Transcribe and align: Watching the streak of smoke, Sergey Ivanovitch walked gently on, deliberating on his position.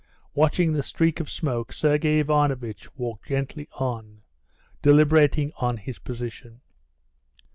Watching 0.33 0.73
the 0.73 0.81
streak 0.81 1.19
of 1.19 1.29
smoke, 1.29 1.71
Sergey 1.71 2.17
Ivanovitch 2.21 2.89
walked 2.97 3.27
gently 3.27 3.69
on, 3.73 4.23
deliberating 4.81 5.51
on 5.57 5.77
his 5.77 5.99
position. 5.99 6.61